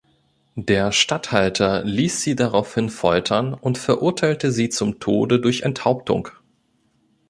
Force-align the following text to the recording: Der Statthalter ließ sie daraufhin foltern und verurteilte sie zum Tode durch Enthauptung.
Der 0.55 0.91
Statthalter 0.91 1.83
ließ 1.83 2.23
sie 2.23 2.33
daraufhin 2.35 2.89
foltern 2.89 3.53
und 3.53 3.77
verurteilte 3.77 4.51
sie 4.51 4.69
zum 4.69 4.99
Tode 4.99 5.39
durch 5.39 5.61
Enthauptung. 5.61 6.29